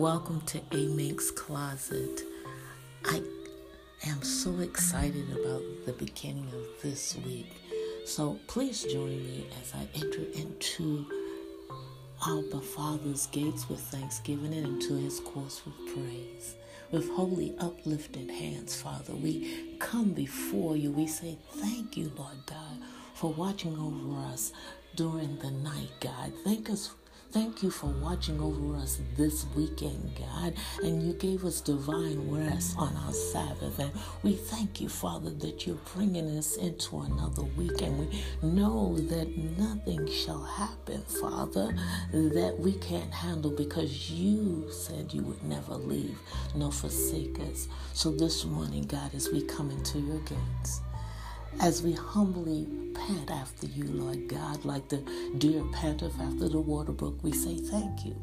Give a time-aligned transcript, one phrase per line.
[0.00, 2.22] Welcome to A Mink's Closet.
[3.04, 3.22] I
[4.06, 7.52] am so excited about the beginning of this week.
[8.06, 11.04] So please join me as I enter into
[12.26, 16.54] our Father's gates with thanksgiving and into his courts with praise.
[16.90, 20.92] With holy, uplifted hands, Father, we come before you.
[20.92, 22.78] We say, Thank you, Lord God,
[23.12, 24.54] for watching over us
[24.96, 26.09] during the night, God.
[27.32, 30.52] Thank you for watching over us this weekend, God.
[30.82, 33.78] And you gave us divine rest on our Sabbath.
[33.78, 33.92] And
[34.24, 37.82] we thank you, Father, that you're bringing us into another week.
[37.82, 41.72] And we know that nothing shall happen, Father,
[42.12, 46.18] that we can't handle because you said you would never leave
[46.56, 47.68] nor forsake us.
[47.94, 50.80] So this morning, God, as we come into your gates,
[51.60, 54.98] as we humbly pant after you, Lord God, like the
[55.38, 58.16] deer panteth after the water brook, we say thank you.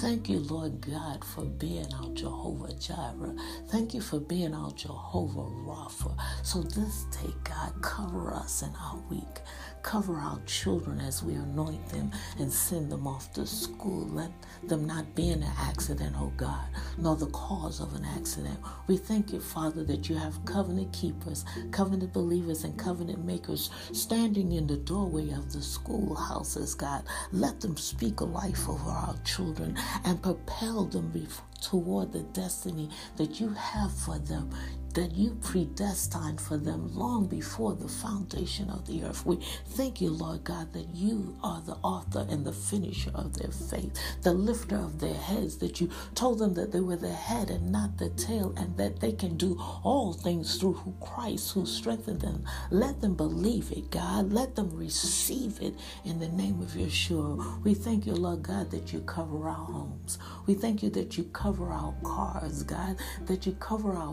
[0.00, 3.34] Thank you, Lord God, for being our Jehovah Jireh.
[3.68, 6.16] Thank you for being our Jehovah Rapha.
[6.42, 9.40] So this day, God, cover us in our week.
[9.82, 14.06] Cover our children as we anoint them and send them off to school.
[14.08, 14.30] Let
[14.64, 16.66] them not be in an accident, oh God,
[16.98, 18.58] nor the cause of an accident.
[18.86, 23.70] We thank you, Father, that you have covenant keepers, covenant believers, and covenant makers
[24.12, 27.02] standing in the doorway of the schoolhouses, God.
[27.32, 29.74] Let them speak a life over our children
[30.04, 34.50] and propel them before toward the destiny that you have for them,
[34.94, 39.24] that you predestined for them long before the foundation of the earth.
[39.26, 39.38] We
[39.70, 43.92] thank you, Lord God, that you are the author and the finisher of their faith,
[44.22, 47.72] the lifter of their heads, that you told them that they were the head and
[47.72, 52.44] not the tail, and that they can do all things through Christ who strengthened them.
[52.70, 54.32] Let them believe it, God.
[54.32, 57.62] Let them receive it in the name of Yeshua.
[57.62, 60.18] We thank you, Lord God, that you cover our homes.
[60.46, 62.96] We thank you that you cover our cars, God,
[63.26, 64.12] that you cover our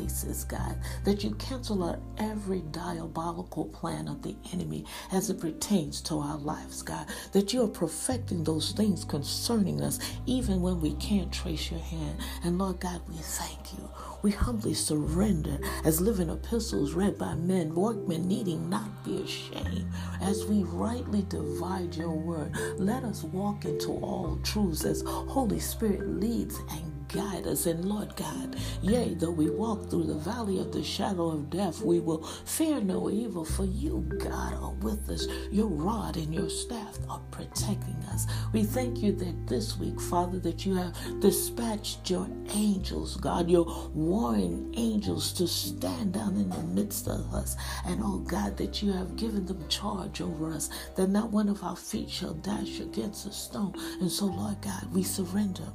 [0.00, 6.00] workplaces, God, that you cancel out every diabolical plan of the enemy as it pertains
[6.02, 10.94] to our lives, God, that you are perfecting those things concerning us, even when we
[10.94, 12.18] can't trace your hand.
[12.44, 13.88] And Lord God, we thank you.
[14.22, 19.86] We humbly surrender as living epistles read by men, workmen needing not be ashamed.
[20.20, 26.06] As we rightly divide your word, let us walk into all truths as Holy Spirit
[26.06, 27.66] leads and guide us.
[27.66, 31.80] And Lord God, yea, though we walk through the valley of the shadow of death,
[31.82, 35.26] we will fear no evil, for you, God, are with us.
[35.50, 38.26] Your rod and your staff are protecting us.
[38.52, 43.66] We thank you that this week, Father, that you have dispatched your angels, God, your
[43.94, 47.56] warring angels to stand down in the midst of us.
[47.86, 51.62] And oh God, that you have given them charge over us, that not one of
[51.62, 53.74] our feet shall dash against a stone.
[54.00, 55.66] And so, Lord God, we surrender.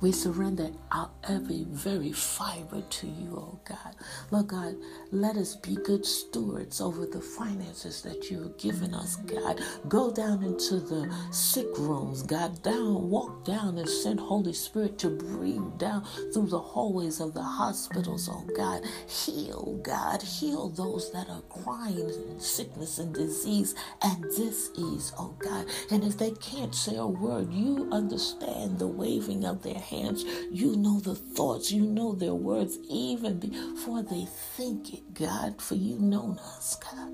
[0.00, 3.96] We surrender our every very fiber to you, oh God.
[4.30, 4.76] Lord God,
[5.12, 9.60] let us be good stewards over the finances that you have given us, God.
[9.88, 12.62] Go down into the sick rooms, God.
[12.62, 17.42] Down, walk down and send Holy Spirit to breathe down through the hallways of the
[17.42, 18.82] hospitals, oh God.
[19.08, 20.22] Heal, God.
[20.22, 25.66] Heal those that are crying in sickness and disease and disease, oh God.
[25.90, 30.24] And if they can't say a word, you understand the waving of their hands.
[30.50, 34.26] You know the thoughts, you know their words even before they
[34.56, 37.12] think it, God, for you know us, God.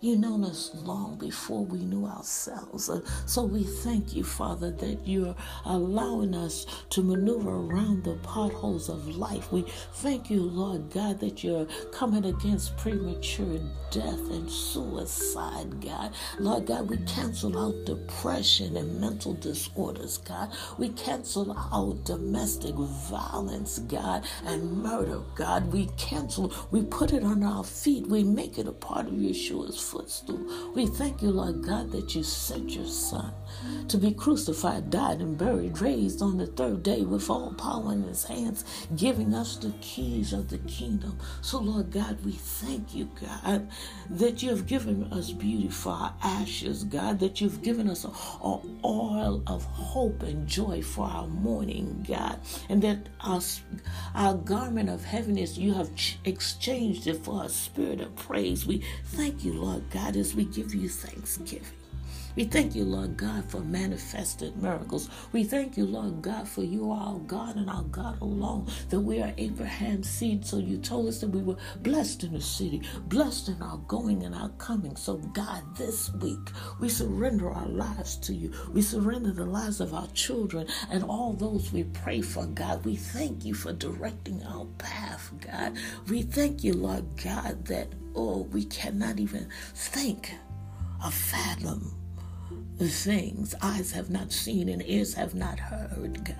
[0.00, 2.88] You known us long before we knew ourselves.
[2.88, 8.88] Uh, so we thank you, Father, that you're allowing us to maneuver around the potholes
[8.88, 9.50] of life.
[9.50, 9.64] We
[9.94, 13.58] thank you, Lord God, that you're coming against premature
[13.90, 16.12] death and suicide, God.
[16.38, 20.52] Lord God, we cancel out depression and mental disorders, God.
[20.78, 25.72] We cancel out domestic violence, God, and murder, God.
[25.72, 28.06] We cancel, we put it on our feet.
[28.06, 30.72] We make it a part of Yeshua's footstool.
[30.74, 33.32] We thank you, Lord God, that you sent your Son
[33.88, 38.02] to be crucified, died, and buried, raised on the third day with all power in
[38.02, 38.64] his hands,
[38.96, 41.18] giving us the keys of the kingdom.
[41.40, 43.68] So, Lord God, we thank you, God,
[44.10, 48.12] that you have given us beauty for our ashes, God, that you've given us an
[48.84, 52.38] oil of hope and joy for our mourning, God,
[52.68, 53.40] and that our,
[54.18, 55.90] our garment of heaviness, you have
[56.24, 58.66] exchanged it for a spirit of praise.
[58.66, 58.82] We
[59.12, 61.77] thank you, Lord God, as we give you thanksgiving.
[62.38, 65.10] We thank you, Lord God, for manifested miracles.
[65.32, 69.00] We thank you, Lord God, for you are our God and our God alone, that
[69.00, 70.46] we are Abraham's seed.
[70.46, 74.22] So you told us that we were blessed in the city, blessed in our going
[74.22, 74.94] and our coming.
[74.94, 76.38] So, God, this week,
[76.78, 78.52] we surrender our lives to you.
[78.72, 82.84] We surrender the lives of our children and all those we pray for, God.
[82.84, 85.76] We thank you for directing our path, God.
[86.08, 90.34] We thank you, Lord God, that, oh, we cannot even think
[91.04, 91.98] or fathom
[92.78, 96.36] the things eyes have not seen and ears have not heard, God.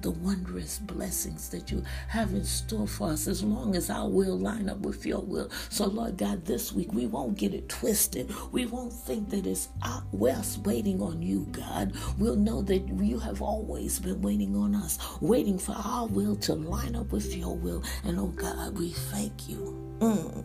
[0.00, 4.38] The wondrous blessings that you have in store for us as long as our will
[4.38, 5.50] line up with your will.
[5.68, 8.32] So, Lord God, this week we won't get it twisted.
[8.52, 11.92] We won't think that it's us waiting on you, God.
[12.18, 16.54] We'll know that you have always been waiting on us, waiting for our will to
[16.54, 17.82] line up with your will.
[18.04, 20.44] And, oh God, we thank you Mm.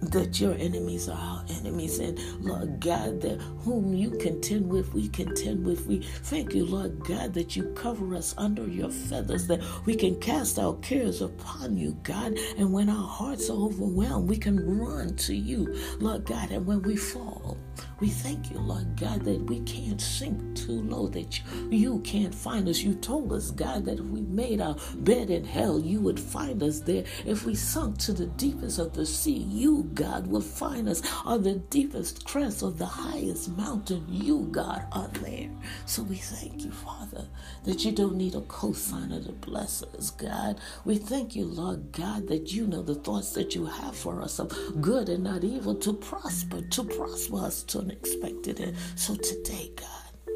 [0.00, 5.08] That your enemies are our enemies, and Lord God, that whom you contend with, we
[5.08, 5.86] contend with.
[5.86, 10.18] We thank you, Lord God, that you cover us under your feathers, that we can
[10.20, 12.36] cast our cares upon you, God.
[12.58, 16.50] And when our hearts are overwhelmed, we can run to you, Lord God.
[16.50, 17.56] And when we fall,
[18.02, 21.40] we thank you, Lord God, that we can't sink too low, that
[21.70, 22.80] you, can't find us.
[22.80, 26.60] You told us, God, that if we made our bed in hell, you would find
[26.64, 27.04] us there.
[27.24, 31.44] If we sunk to the deepest of the sea, you, God, will find us on
[31.44, 34.04] the deepest crest of the highest mountain.
[34.08, 35.48] You, God, are there.
[35.86, 37.28] So we thank you, Father,
[37.62, 40.58] that you don't need a cosigner to bless us, God.
[40.84, 44.40] We thank you, Lord God, that you know the thoughts that you have for us
[44.40, 48.60] of good and not evil to prosper, to prosper us to unexpected.
[48.60, 48.74] it.
[48.96, 50.34] so today, God,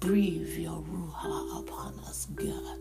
[0.00, 2.78] breathe your Ruach upon us, God.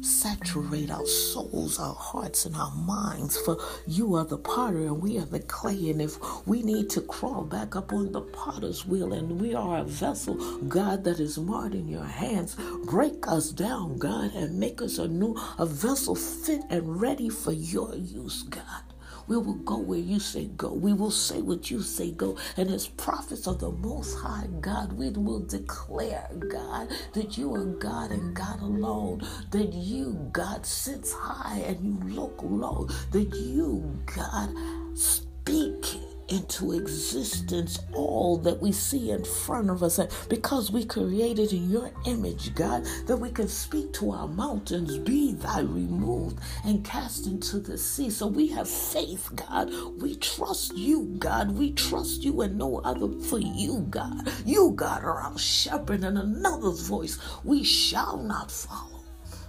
[0.00, 5.18] Saturate our souls, our hearts, and our minds, for you are the potter and we
[5.18, 5.90] are the clay.
[5.90, 6.16] And if
[6.46, 10.36] we need to crawl back up on the potter's wheel and we are a vessel,
[10.62, 15.06] God, that is marred in your hands, break us down, God, and make us a
[15.06, 18.93] new, a vessel fit and ready for your use, God.
[19.26, 20.72] We will go where you say go.
[20.72, 22.36] We will say what you say go.
[22.56, 27.64] And as prophets of the Most High God, we will declare, God, that you are
[27.64, 29.22] God and God alone.
[29.50, 32.88] That you, God, sits high and you look low.
[33.12, 34.50] That you, God,
[34.96, 35.96] speak
[36.28, 39.98] into existence all that we see in front of us.
[39.98, 44.98] And because we created in your image, God, that we can speak to our mountains,
[44.98, 48.10] be thy removed and cast into the sea.
[48.10, 49.70] So we have faith, God.
[50.00, 51.50] We trust you, God.
[51.52, 54.32] We trust you and no other for you, God.
[54.44, 59.04] You, God, are our shepherd and another's voice we shall not follow.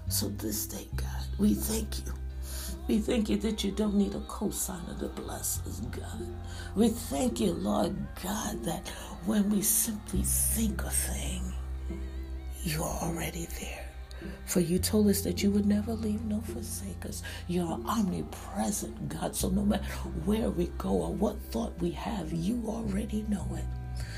[0.08, 2.14] So this day, God, we thank you
[2.88, 6.28] we thank you that you don't need a cosigner to bless us, God.
[6.76, 8.88] We thank you, Lord God, that
[9.26, 11.54] when we simply think a thing,
[12.64, 13.90] you're already there.
[14.46, 17.24] For you told us that you would never leave nor forsake us.
[17.48, 19.36] You're omnipresent, God.
[19.36, 19.84] So no matter
[20.26, 23.66] where we go or what thought we have, you already know it.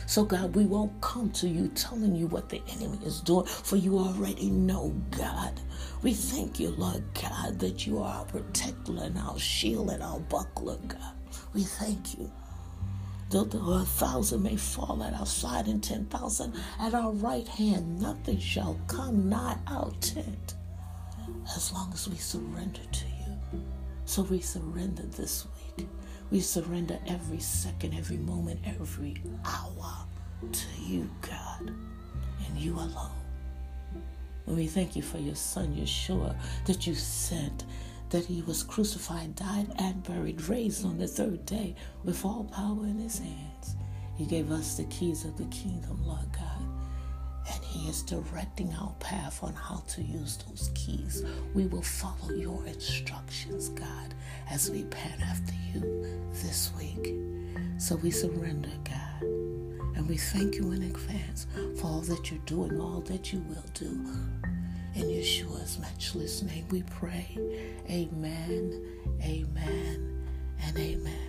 [0.07, 3.75] So, God, we won't come to you telling you what the enemy is doing, for
[3.75, 5.59] you already know, God.
[6.01, 10.19] We thank you, Lord God, that you are our protector and our shield and our
[10.21, 11.13] buckler, God.
[11.53, 12.31] We thank you.
[13.29, 17.99] Though a thousand may fall at our side and ten thousand at our right hand,
[17.99, 20.55] nothing shall come nigh our tent
[21.53, 23.16] as long as we surrender to you.
[24.07, 25.45] So we surrender this
[25.77, 25.85] week.
[26.31, 30.05] We surrender every second, every moment, every hour
[30.49, 31.73] to you, God,
[32.47, 33.11] and you alone.
[34.45, 36.33] And we thank you for your son, Yeshua,
[36.65, 37.65] that you sent,
[38.09, 42.85] that he was crucified, died, and buried, raised on the third day with all power
[42.85, 43.75] in his hands.
[44.15, 46.76] He gave us the keys of the kingdom, Lord God.
[47.49, 51.23] And He is directing our path on how to use those keys.
[51.53, 54.13] We will follow your instructions, God,
[54.49, 57.13] as we pan after you this week.
[57.77, 59.21] So we surrender, God.
[59.95, 61.47] And we thank you in advance
[61.79, 63.87] for all that you're doing, all that you will do.
[64.95, 67.27] In Yeshua's matchless name we pray.
[67.89, 68.83] Amen,
[69.23, 70.27] amen,
[70.63, 71.26] and amen.